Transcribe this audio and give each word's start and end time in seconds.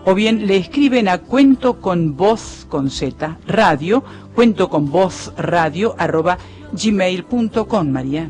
O 0.05 0.13
bien 0.13 0.47
le 0.47 0.57
escriben 0.57 1.06
cuento 1.17 1.79
con 1.79 2.17
voz 2.17 2.65
con 2.69 2.89
Z 2.89 3.37
radio, 3.47 4.03
cuento 4.35 4.69
con 4.69 4.91
voz 4.91 5.31
radio 5.37 5.95
arroba 5.97 6.37
gmail.com, 6.73 7.89
María. 7.89 8.29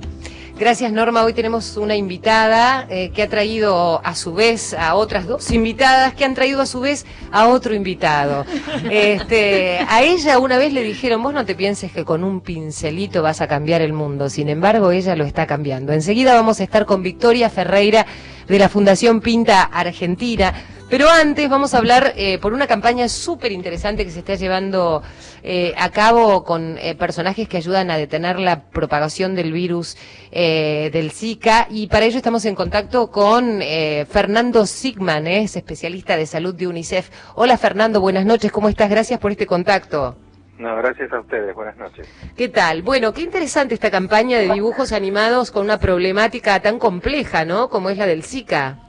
Gracias 0.59 0.91
Norma, 0.91 1.23
hoy 1.23 1.33
tenemos 1.33 1.77
una 1.77 1.95
invitada 1.95 2.88
eh, 2.89 3.11
que 3.13 3.21
ha 3.21 3.29
traído 3.29 4.01
a 4.03 4.15
su 4.15 4.33
vez 4.33 4.73
a 4.73 4.95
otras 4.95 5.27
dos 5.27 5.51
invitadas 5.51 6.15
que 6.15 6.25
han 6.25 6.33
traído 6.33 6.61
a 6.61 6.65
su 6.65 6.79
vez 6.79 7.05
a 7.31 7.47
otro 7.47 7.75
invitado. 7.75 8.43
Este, 8.89 9.79
a 9.88 10.01
ella 10.01 10.39
una 10.39 10.57
vez 10.57 10.73
le 10.73 10.81
dijeron, 10.81 11.21
vos 11.21 11.33
no 11.33 11.45
te 11.45 11.53
pienses 11.53 11.91
que 11.91 12.05
con 12.05 12.23
un 12.23 12.41
pincelito 12.41 13.21
vas 13.21 13.39
a 13.41 13.47
cambiar 13.47 13.81
el 13.81 13.94
mundo, 13.94 14.29
sin 14.29 14.49
embargo 14.49 14.91
ella 14.91 15.15
lo 15.15 15.25
está 15.25 15.45
cambiando. 15.45 15.94
Enseguida 15.94 16.33
vamos 16.33 16.59
a 16.59 16.63
estar 16.63 16.88
con 16.88 17.03
Victoria 17.03 17.51
Ferreira 17.51 18.07
de 18.47 18.57
la 18.57 18.67
Fundación 18.67 19.21
Pinta 19.21 19.61
Argentina. 19.61 20.53
Pero 20.90 21.09
antes 21.09 21.50
vamos 21.50 21.74
a 21.74 21.80
hablar 21.80 22.14
eh, 22.16 22.40
por 22.40 22.53
una 22.53 22.66
campaña 22.66 23.09
súper 23.09 23.52
interesante 23.52 24.06
que 24.06 24.12
se 24.12 24.20
está 24.20 24.36
llevando 24.36 25.03
eh, 25.44 25.74
a 25.78 25.90
cabo 25.90 26.46
con 26.46 26.78
eh, 26.78 26.96
personajes 26.96 27.50
que 27.50 27.58
ayudan 27.58 27.92
a 27.92 27.98
detener 27.98 28.40
la 28.40 28.70
propagación 28.70 29.36
del 29.36 29.52
virus 29.52 29.98
eh, 30.31 30.90
del 30.94 31.12
Zika 31.12 31.68
y 31.70 31.88
para 31.88 32.06
ello 32.06 32.16
estamos 32.16 32.46
en 32.46 32.56
contacto 32.56 33.12
con 33.12 33.62
eh, 33.62 34.06
Fernando 34.10 34.66
Sigman, 34.66 35.28
eh, 35.28 35.44
es 35.44 35.57
especialista 35.57 36.16
de 36.16 36.25
salud 36.25 36.56
de 36.56 36.68
UNICEF. 36.68 37.10
Hola 37.36 37.57
Fernando, 37.57 38.00
buenas 38.00 38.25
noches, 38.25 38.50
¿cómo 38.54 38.69
estás? 38.69 38.90
Gracias 38.90 39.19
por 39.19 39.31
este 39.31 39.45
contacto. 39.45 40.16
No, 40.57 40.75
gracias 40.78 41.12
a 41.12 41.19
ustedes. 41.19 41.54
Buenas 41.54 41.75
noches. 41.78 42.07
¿Qué 42.36 42.48
tal? 42.48 42.81
Bueno, 42.81 43.13
qué 43.13 43.22
interesante 43.22 43.74
esta 43.74 43.92
campaña 43.92 44.40
de 44.40 44.54
dibujos 44.54 44.94
animados 44.94 45.51
con 45.51 45.66
una 45.66 45.80
problemática 45.80 46.60
tan 46.62 46.80
compleja, 46.80 47.45
¿no? 47.45 47.69
Como 47.69 47.90
es 47.90 47.98
la 47.98 48.07
del 48.07 48.24
Zika. 48.24 48.80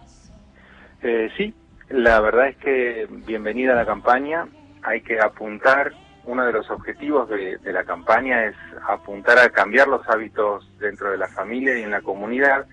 Eh, 1.03 1.29
sí, 1.37 1.53
la 1.91 2.21
verdad 2.21 2.49
es 2.49 2.57
que 2.57 3.07
bienvenida 3.11 3.73
a 3.73 3.77
la 3.77 3.87
campaña. 3.87 4.47
Hay 4.83 5.01
que 5.01 5.21
apuntar, 5.21 5.93
uno 6.25 6.45
de 6.45 6.53
los 6.53 6.71
objetivos 6.71 7.29
de, 7.29 7.59
de 7.59 7.73
la 7.73 7.85
campaña 7.85 8.45
es 8.45 8.55
apuntar 8.87 9.39
a 9.39 9.51
cambiar 9.51 9.89
los 9.89 10.07
hábitos 10.09 10.71
dentro 10.79 11.11
de 11.11 11.19
la 11.19 11.29
familia 11.29 11.79
y 11.79 11.83
en 11.83 11.91
la 11.91 12.03
comunidad, 12.03 12.67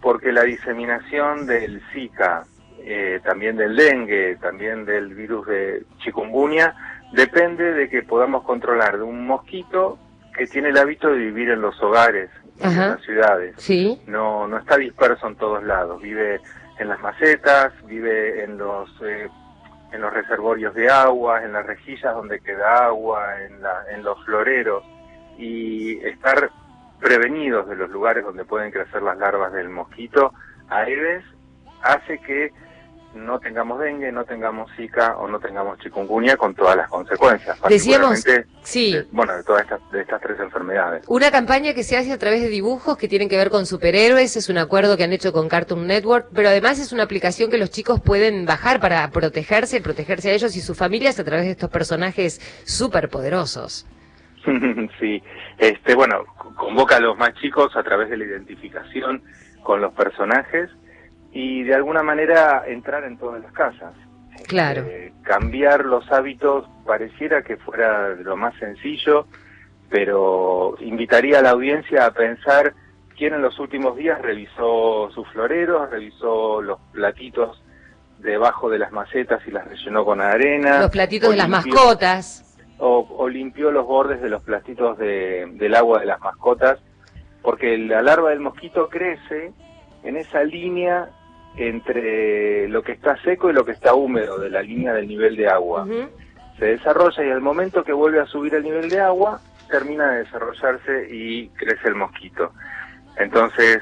porque 0.00 0.32
la 0.32 0.42
diseminación 0.42 1.46
del 1.46 1.82
Zika, 1.92 2.44
eh, 2.80 3.20
también 3.24 3.56
del 3.56 3.76
dengue, 3.76 4.36
también 4.40 4.84
del 4.84 5.14
virus 5.14 5.46
de 5.46 5.84
chikungunya, 5.98 6.74
depende 7.12 7.72
de 7.72 7.88
que 7.88 8.02
podamos 8.02 8.44
controlar 8.44 8.96
de 8.98 9.04
un 9.04 9.26
mosquito 9.26 9.98
que 10.36 10.46
tiene 10.46 10.70
el 10.70 10.78
hábito 10.78 11.08
de 11.08 11.18
vivir 11.18 11.50
en 11.50 11.60
los 11.60 11.80
hogares 11.82 12.30
Ajá. 12.60 12.84
en 12.84 12.90
las 12.90 13.02
ciudades. 13.02 13.54
Sí. 13.58 14.00
No, 14.06 14.48
no 14.48 14.58
está 14.58 14.76
disperso 14.76 15.26
en 15.26 15.36
todos 15.36 15.62
lados. 15.62 16.00
Vive 16.00 16.40
en 16.78 16.88
las 16.88 17.00
macetas, 17.00 17.72
vive 17.86 18.44
en 18.44 18.58
los 18.58 18.90
eh, 19.02 19.28
en 19.92 20.00
los 20.00 20.12
reservorios 20.12 20.74
de 20.74 20.88
agua, 20.88 21.44
en 21.44 21.52
las 21.52 21.66
rejillas 21.66 22.14
donde 22.14 22.40
queda 22.40 22.86
agua, 22.86 23.42
en, 23.42 23.60
la, 23.60 23.84
en 23.90 24.02
los 24.02 24.22
floreros 24.24 24.82
y 25.36 25.98
estar 25.98 26.50
prevenidos 26.98 27.68
de 27.68 27.76
los 27.76 27.90
lugares 27.90 28.24
donde 28.24 28.44
pueden 28.44 28.70
crecer 28.70 29.02
las 29.02 29.18
larvas 29.18 29.52
del 29.52 29.68
mosquito 29.68 30.32
Aedes 30.68 31.24
hace 31.82 32.18
que 32.20 32.52
no 33.14 33.38
tengamos 33.40 33.78
dengue, 33.80 34.10
no 34.12 34.24
tengamos 34.24 34.70
zika 34.76 35.16
o 35.18 35.28
no 35.28 35.38
tengamos 35.38 35.78
chikungunya 35.80 36.36
con 36.36 36.54
todas 36.54 36.76
las 36.76 36.88
consecuencias. 36.88 37.58
Decíamos- 37.68 38.24
sí. 38.62 38.92
de- 38.92 39.06
bueno, 39.12 39.36
de 39.36 39.44
todas 39.44 39.62
estas, 39.62 39.80
de 39.90 40.00
estas 40.00 40.20
tres 40.20 40.40
enfermedades. 40.40 41.04
Una 41.08 41.30
campaña 41.30 41.74
que 41.74 41.82
se 41.84 41.96
hace 41.96 42.12
a 42.12 42.18
través 42.18 42.40
de 42.42 42.48
dibujos 42.48 42.96
que 42.96 43.08
tienen 43.08 43.28
que 43.28 43.36
ver 43.36 43.50
con 43.50 43.66
superhéroes, 43.66 44.36
es 44.36 44.48
un 44.48 44.58
acuerdo 44.58 44.96
que 44.96 45.04
han 45.04 45.12
hecho 45.12 45.32
con 45.32 45.48
Cartoon 45.48 45.86
Network, 45.86 46.28
pero 46.34 46.48
además 46.48 46.78
es 46.78 46.92
una 46.92 47.02
aplicación 47.02 47.50
que 47.50 47.58
los 47.58 47.70
chicos 47.70 48.00
pueden 48.00 48.46
bajar 48.46 48.80
para 48.80 49.08
protegerse, 49.10 49.80
protegerse 49.80 50.30
a 50.30 50.34
ellos 50.34 50.56
y 50.56 50.60
sus 50.60 50.76
familias 50.76 51.18
a 51.20 51.24
través 51.24 51.44
de 51.44 51.50
estos 51.52 51.70
personajes 51.70 52.40
súper 52.64 53.08
poderosos. 53.10 53.86
sí, 55.00 55.22
este, 55.58 55.94
bueno, 55.94 56.24
convoca 56.56 56.96
a 56.96 57.00
los 57.00 57.16
más 57.16 57.34
chicos 57.34 57.76
a 57.76 57.82
través 57.82 58.10
de 58.10 58.16
la 58.16 58.24
identificación 58.24 59.22
con 59.62 59.80
los 59.80 59.92
personajes 59.92 60.68
y 61.32 61.62
de 61.62 61.74
alguna 61.74 62.02
manera 62.02 62.64
entrar 62.66 63.04
en 63.04 63.16
todas 63.18 63.42
las 63.42 63.52
casas. 63.52 63.92
Claro. 64.48 64.82
Eh, 64.86 65.12
cambiar 65.22 65.84
los 65.84 66.10
hábitos 66.12 66.66
pareciera 66.86 67.42
que 67.42 67.56
fuera 67.56 68.08
lo 68.10 68.36
más 68.36 68.54
sencillo, 68.58 69.26
pero 69.88 70.74
invitaría 70.80 71.38
a 71.38 71.42
la 71.42 71.50
audiencia 71.50 72.06
a 72.06 72.10
pensar 72.12 72.74
quién 73.16 73.34
en 73.34 73.42
los 73.42 73.58
últimos 73.58 73.96
días 73.96 74.20
revisó 74.20 75.10
sus 75.14 75.28
floreros, 75.28 75.90
revisó 75.90 76.60
los 76.62 76.78
platitos 76.92 77.62
debajo 78.18 78.70
de 78.70 78.78
las 78.78 78.92
macetas 78.92 79.40
y 79.46 79.50
las 79.50 79.66
rellenó 79.66 80.04
con 80.04 80.20
arena. 80.20 80.80
Los 80.80 80.90
platitos 80.90 81.30
de 81.30 81.36
las 81.36 81.48
mascotas. 81.48 82.48
o, 82.78 83.06
o 83.16 83.28
limpió 83.28 83.70
los 83.70 83.86
bordes 83.86 84.20
de 84.20 84.28
los 84.28 84.42
platitos 84.42 84.98
de- 84.98 85.46
del 85.54 85.74
agua 85.76 86.00
de 86.00 86.06
las 86.06 86.20
mascotas, 86.20 86.78
porque 87.42 87.76
la 87.78 88.02
larva 88.02 88.30
del 88.30 88.40
mosquito 88.40 88.88
crece 88.88 89.52
en 90.04 90.16
esa 90.16 90.42
línea 90.42 91.10
entre 91.56 92.68
lo 92.68 92.82
que 92.82 92.92
está 92.92 93.16
seco 93.22 93.50
y 93.50 93.52
lo 93.52 93.64
que 93.64 93.72
está 93.72 93.94
húmedo, 93.94 94.38
de 94.38 94.50
la 94.50 94.62
línea 94.62 94.92
del 94.92 95.08
nivel 95.08 95.36
de 95.36 95.48
agua. 95.48 95.86
Se 96.58 96.66
desarrolla 96.66 97.24
y 97.24 97.30
al 97.30 97.40
momento 97.40 97.84
que 97.84 97.92
vuelve 97.92 98.20
a 98.20 98.26
subir 98.26 98.54
el 98.54 98.62
nivel 98.62 98.88
de 98.88 99.00
agua, 99.00 99.40
termina 99.68 100.10
de 100.12 100.24
desarrollarse 100.24 101.08
y 101.10 101.48
crece 101.50 101.88
el 101.88 101.94
mosquito. 101.94 102.52
Entonces, 103.16 103.80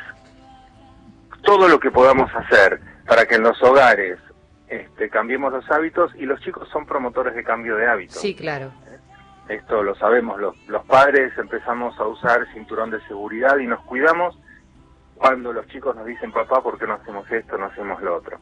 todo 1.42 1.68
lo 1.68 1.78
que 1.78 1.90
podamos 1.90 2.30
hacer 2.34 2.80
para 3.06 3.26
que 3.26 3.36
en 3.36 3.42
los 3.42 3.60
hogares 3.62 4.18
este, 4.68 5.10
cambiemos 5.10 5.52
los 5.52 5.68
hábitos, 5.70 6.12
y 6.14 6.26
los 6.26 6.40
chicos 6.40 6.68
son 6.68 6.86
promotores 6.86 7.34
de 7.34 7.42
cambio 7.42 7.76
de 7.76 7.88
hábitos. 7.88 8.18
Sí, 8.20 8.34
claro. 8.34 8.72
Esto 9.48 9.82
lo 9.82 9.96
sabemos, 9.96 10.38
los, 10.40 10.56
los 10.68 10.84
padres 10.86 11.36
empezamos 11.36 11.98
a 11.98 12.04
usar 12.06 12.46
cinturón 12.52 12.92
de 12.92 13.00
seguridad 13.08 13.58
y 13.58 13.66
nos 13.66 13.80
cuidamos 13.80 14.38
cuando 15.20 15.52
los 15.52 15.66
chicos 15.68 15.94
nos 15.94 16.06
dicen, 16.06 16.32
papá, 16.32 16.62
¿por 16.62 16.78
qué 16.78 16.86
no 16.86 16.94
hacemos 16.94 17.30
esto, 17.30 17.58
no 17.58 17.66
hacemos 17.66 18.00
lo 18.00 18.16
otro? 18.16 18.38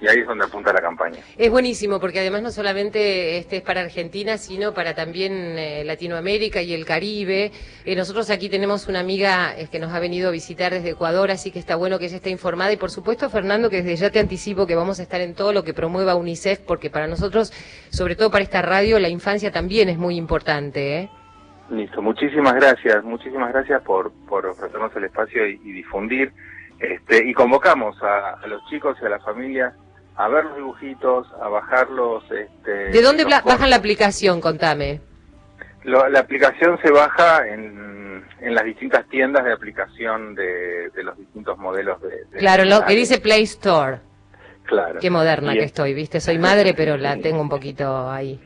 Y 0.00 0.06
ahí 0.06 0.20
es 0.20 0.26
donde 0.26 0.44
apunta 0.44 0.72
la 0.72 0.80
campaña. 0.80 1.18
Es 1.36 1.50
buenísimo 1.50 1.98
porque 1.98 2.20
además 2.20 2.42
no 2.42 2.50
solamente 2.52 3.38
este 3.38 3.56
es 3.56 3.62
para 3.62 3.80
Argentina, 3.80 4.38
sino 4.38 4.74
para 4.74 4.94
también 4.94 5.32
eh, 5.58 5.82
Latinoamérica 5.84 6.62
y 6.62 6.72
el 6.72 6.84
Caribe. 6.84 7.50
Eh, 7.84 7.96
nosotros 7.96 8.30
aquí 8.30 8.48
tenemos 8.48 8.86
una 8.86 9.00
amiga 9.00 9.58
eh, 9.58 9.68
que 9.70 9.80
nos 9.80 9.92
ha 9.92 9.98
venido 9.98 10.28
a 10.28 10.32
visitar 10.32 10.72
desde 10.72 10.90
Ecuador, 10.90 11.32
así 11.32 11.50
que 11.50 11.58
está 11.58 11.74
bueno 11.74 11.98
que 11.98 12.06
ella 12.06 12.16
esté 12.16 12.30
informada. 12.30 12.72
Y 12.72 12.76
por 12.76 12.92
supuesto, 12.92 13.28
Fernando, 13.28 13.68
que 13.68 13.82
desde 13.82 13.96
ya 13.96 14.10
te 14.10 14.20
anticipo 14.20 14.68
que 14.68 14.76
vamos 14.76 15.00
a 15.00 15.02
estar 15.02 15.20
en 15.20 15.34
todo 15.34 15.52
lo 15.52 15.64
que 15.64 15.74
promueva 15.74 16.14
UNICEF, 16.14 16.60
porque 16.60 16.90
para 16.90 17.08
nosotros, 17.08 17.52
sobre 17.90 18.14
todo 18.14 18.30
para 18.30 18.44
esta 18.44 18.62
radio, 18.62 19.00
la 19.00 19.08
infancia 19.08 19.50
también 19.50 19.88
es 19.88 19.98
muy 19.98 20.16
importante. 20.16 20.98
¿eh? 20.98 21.10
Listo, 21.72 22.02
muchísimas 22.02 22.54
gracias, 22.54 23.02
muchísimas 23.02 23.50
gracias 23.52 23.82
por, 23.82 24.12
por 24.28 24.44
ofrecernos 24.46 24.94
el 24.94 25.04
espacio 25.04 25.46
y, 25.48 25.60
y 25.64 25.72
difundir. 25.72 26.32
Este, 26.78 27.26
y 27.26 27.32
convocamos 27.32 27.96
a, 28.02 28.34
a 28.42 28.46
los 28.46 28.60
chicos 28.68 28.96
y 29.00 29.06
a 29.06 29.08
las 29.08 29.22
familias 29.24 29.72
a 30.16 30.28
ver 30.28 30.44
los 30.44 30.56
dibujitos, 30.56 31.26
a 31.40 31.48
bajarlos. 31.48 32.24
Este, 32.30 32.70
¿De 32.90 33.02
dónde 33.02 33.24
bajan 33.24 33.70
la 33.70 33.76
aplicación? 33.76 34.40
Contame. 34.42 35.00
Lo- 35.84 36.08
la 36.10 36.20
aplicación 36.20 36.78
se 36.82 36.90
baja 36.90 37.48
en, 37.48 38.22
en 38.40 38.54
las 38.54 38.64
distintas 38.64 39.06
tiendas 39.08 39.44
de 39.44 39.52
aplicación 39.52 40.34
de, 40.34 40.90
de 40.90 41.02
los 41.02 41.16
distintos 41.16 41.56
modelos 41.58 42.00
de... 42.02 42.24
de 42.30 42.38
Claro, 42.38 42.64
lo 42.66 42.84
que 42.84 42.94
dice 42.94 43.18
Play 43.20 43.44
Store. 43.44 44.00
Claro. 44.64 45.00
Qué 45.00 45.08
moderna 45.10 45.52
Y 45.54 45.58
que 45.58 45.60
es- 45.64 45.66
estoy, 45.70 45.94
¿viste? 45.94 46.20
Soy 46.20 46.38
madre, 46.38 46.74
pero 46.74 46.96
la 46.98 47.16
tengo 47.22 47.40
un 47.40 47.48
poquito 47.48 48.10
ahí. 48.10 48.38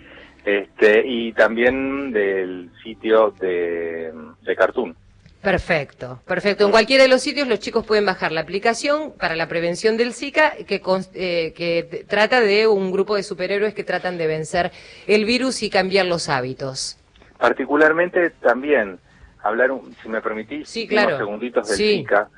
Este, 0.46 1.02
y 1.04 1.32
también 1.32 2.12
del 2.12 2.70
sitio 2.84 3.32
de, 3.40 4.12
de 4.42 4.56
Cartoon. 4.56 4.94
Perfecto, 5.42 6.20
perfecto. 6.24 6.64
En 6.64 6.70
cualquiera 6.70 7.02
de 7.02 7.08
los 7.08 7.20
sitios 7.20 7.48
los 7.48 7.58
chicos 7.58 7.84
pueden 7.84 8.06
bajar 8.06 8.30
la 8.30 8.42
aplicación 8.42 9.12
para 9.18 9.34
la 9.34 9.48
prevención 9.48 9.96
del 9.96 10.12
Zika 10.14 10.52
que, 10.66 10.80
eh, 11.14 11.52
que 11.56 12.04
trata 12.08 12.40
de 12.40 12.68
un 12.68 12.92
grupo 12.92 13.16
de 13.16 13.24
superhéroes 13.24 13.74
que 13.74 13.82
tratan 13.82 14.18
de 14.18 14.28
vencer 14.28 14.70
el 15.08 15.24
virus 15.24 15.64
y 15.64 15.70
cambiar 15.70 16.06
los 16.06 16.28
hábitos. 16.28 16.96
Particularmente 17.38 18.30
también 18.40 18.98
hablar, 19.42 19.72
un- 19.72 19.94
si 20.00 20.08
me 20.08 20.20
permitís, 20.20 20.68
Sí, 20.68 20.88
unos 20.92 21.18
segunditos 21.18 21.68
del 21.68 21.76
Sí. 21.76 21.96
Zika. 21.98 22.28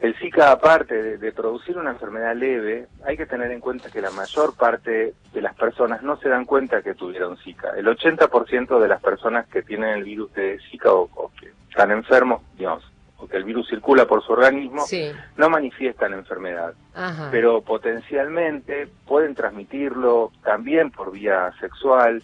El 0.00 0.14
Zika, 0.16 0.50
aparte 0.50 0.94
de, 1.02 1.18
de 1.18 1.30
producir 1.32 1.76
una 1.76 1.90
enfermedad 1.90 2.34
leve, 2.34 2.86
hay 3.06 3.16
que 3.18 3.26
tener 3.26 3.50
en 3.50 3.60
cuenta 3.60 3.90
que 3.90 4.00
la 4.00 4.10
mayor 4.10 4.56
parte 4.56 5.12
de 5.32 5.42
las 5.42 5.54
personas 5.54 6.02
no 6.02 6.16
se 6.18 6.28
dan 6.30 6.46
cuenta 6.46 6.80
que 6.82 6.94
tuvieron 6.94 7.36
Zika. 7.36 7.72
El 7.76 7.86
80% 7.86 8.78
de 8.80 8.88
las 8.88 9.02
personas 9.02 9.46
que 9.48 9.62
tienen 9.62 9.90
el 9.90 10.04
virus 10.04 10.32
de 10.32 10.58
Zika 10.70 10.90
o, 10.92 11.10
o 11.14 11.30
que 11.38 11.52
están 11.68 11.90
enfermos, 11.90 12.40
digamos, 12.56 12.82
o 13.18 13.28
que 13.28 13.36
el 13.36 13.44
virus 13.44 13.68
circula 13.68 14.06
por 14.06 14.24
su 14.24 14.32
organismo, 14.32 14.86
Sí, 14.86 15.12
no 15.36 15.50
manifiestan 15.50 16.14
enfermedad. 16.14 16.72
ajá. 16.94 17.28
pero 17.30 17.60
potencialmente 17.60 18.88
pueden 19.06 19.34
transmitirlo 19.34 20.32
también 20.42 20.90
por 20.90 21.12
vía 21.12 21.52
sexual 21.60 22.22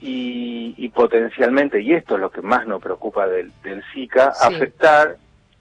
y, 0.00 0.74
y 0.76 0.88
potencialmente, 0.88 1.80
y 1.80 1.92
esto 1.94 2.16
es 2.16 2.20
lo 2.20 2.30
que 2.30 2.42
más 2.42 2.66
nos 2.66 2.82
preocupa 2.82 3.26
del, 3.28 3.52
del 3.62 3.82
Zika, 3.94 4.32
Sí. 4.34 4.54
afectar 4.54 5.16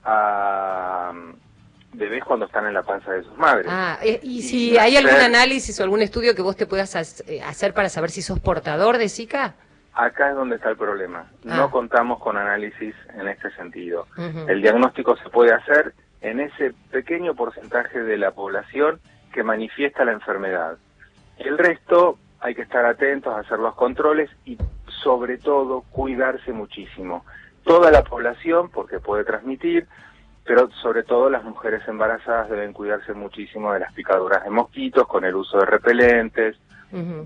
a 0.06 1.12
mm, 1.13 1.98
bebés 1.98 2.24
cuando 2.24 2.46
están 2.46 2.66
en 2.68 2.74
la 2.74 2.84
panza 2.84 3.12
de 3.12 3.24
sus 3.24 3.38
madres. 3.38 3.68
Ah, 3.69 3.98
eh, 4.02 4.19
y 4.24 4.39
Y 4.39 4.41
si 4.41 4.77
hay 4.77 4.96
algún 4.98 5.20
análisis 5.20 5.79
o 5.79 5.84
algún 5.84 6.01
estudio 6.01 6.36
que 6.36 6.41
vos 6.41 6.56
te 6.56 6.65
puedas 6.65 7.22
eh, 7.27 7.41
hacer 7.41 7.74
para 7.74 7.89
saber 7.89 8.12
si 8.12 8.22
sos 8.22 8.39
portador 8.39 8.98
de 8.98 9.10
Zika? 9.10 9.56
Acá 9.94 10.29
es 10.29 10.36
donde 10.36 10.58
está 10.58 10.70
el 10.70 10.77
problema. 10.77 11.25
Ah. 11.48 11.56
No 11.58 11.72
contamos 11.72 12.20
con 12.20 12.38
análisis 12.38 12.94
en 13.18 13.27
este 13.27 13.50
sentido. 13.51 14.08
El 14.48 14.62
diagnóstico 14.62 15.15
se 15.18 15.29
puede 15.29 15.53
hacer 15.53 15.94
en 16.22 16.39
ese 16.39 16.74
pequeño 16.91 17.34
porcentaje 17.34 18.01
de 18.01 18.18
la 18.18 18.32
población 18.32 19.00
que 19.34 19.44
manifiesta 19.44 20.03
la 20.03 20.12
enfermedad. 20.12 20.77
El 21.38 21.58
resto 21.58 22.18
hay 22.39 22.56
que 22.56 22.63
estar 22.63 22.86
atentos 22.86 23.34
a 23.34 23.39
hacer 23.39 23.60
los 23.60 23.75
controles 23.75 24.29
y 24.44 24.58
sobre 24.88 25.38
todo 25.38 25.82
cuidarse 25.91 26.51
muchísimo. 26.51 27.25
Toda 27.65 27.91
la 27.91 28.03
población, 28.03 28.69
porque 28.69 29.00
puede 29.00 29.25
transmitir, 29.25 29.88
pero 30.45 30.69
sobre 30.81 31.03
todo 31.03 31.29
las 31.29 31.43
mujeres 31.43 31.81
embarazadas 31.88 32.50
deben 32.50 32.72
cuidarse 32.72 33.13
muchísimo 33.13 33.74
de 33.74 33.79
las 33.79 33.91
picaduras 33.93 34.43
de 34.43 34.51
mosquitos 34.51 35.07
con 35.07 35.25
el 35.25 35.36
uso 35.36 35.57
de 35.57 35.65
repelentes, 35.65 36.55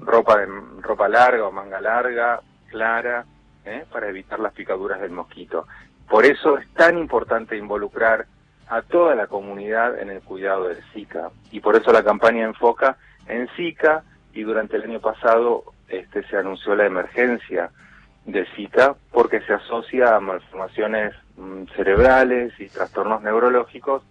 ropa 0.01 0.39
de 0.39 0.47
ropa 0.81 1.07
larga 1.09 1.45
o 1.45 1.51
manga 1.51 1.81
larga, 1.81 2.39
clara, 2.69 3.25
¿eh? 3.65 3.85
para 3.91 4.07
evitar 4.07 4.39
las 4.39 4.53
picaduras 4.53 5.01
del 5.01 5.11
mosquito. 5.11 5.67
Por 6.09 6.25
eso 6.25 6.57
es 6.57 6.67
tan 6.73 6.97
importante 6.97 7.57
involucrar 7.57 8.25
a 8.69 8.81
toda 8.81 9.15
la 9.15 9.27
comunidad 9.27 9.99
en 9.99 10.09
el 10.09 10.21
cuidado 10.21 10.69
del 10.69 10.81
Zika 10.93 11.31
y 11.51 11.59
por 11.59 11.75
eso 11.75 11.91
la 11.91 12.03
campaña 12.03 12.45
enfoca 12.45 12.97
en 13.27 13.47
Zika 13.55 14.03
y 14.33 14.43
durante 14.43 14.77
el 14.77 14.83
año 14.83 15.01
pasado 15.01 15.65
este 15.89 16.23
se 16.23 16.37
anunció 16.37 16.75
la 16.75 16.85
emergencia 16.85 17.71
de 18.31 18.45
Zika 18.55 18.95
porque 19.11 19.41
se 19.41 19.53
asocia 19.53 20.15
a 20.15 20.19
malformaciones 20.19 21.13
mm, 21.37 21.63
cerebrales 21.75 22.53
y 22.59 22.67
trastornos 22.67 23.21
neurológicos 23.21 24.03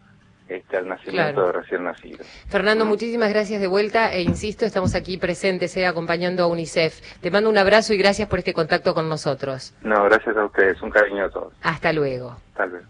este, 0.49 0.79
al 0.79 0.89
nacimiento 0.89 1.33
Claro. 1.35 1.47
de 1.49 1.53
recién 1.61 1.85
nacidos. 1.85 2.27
Fernando, 2.49 2.87
muchísimas 2.87 3.29
gracias 3.29 3.61
de 3.61 3.67
vuelta 3.67 4.13
e 4.15 4.23
insisto, 4.23 4.65
estamos 4.65 4.95
aquí 4.95 5.19
presentes, 5.19 5.77
eh, 5.77 5.87
acompañando 5.87 6.43
a 6.43 6.47
UNICEF. 6.47 7.01
Te 7.21 7.31
mando 7.31 7.51
un 7.51 7.59
abrazo 7.59 7.93
y 7.93 7.99
gracias 7.99 8.29
por 8.29 8.39
este 8.39 8.55
contacto 8.55 8.95
con 8.95 9.09
nosotros. 9.11 9.75
No, 9.83 10.05
gracias 10.05 10.37
a 10.37 10.45
ustedes, 10.47 10.81
un 10.81 10.91
cariño 10.91 11.27
a 11.27 11.31
todos. 11.31 11.53
Hasta 11.63 11.93
luego. 11.93 12.37
Tal 12.57 12.71
vez. 12.71 12.83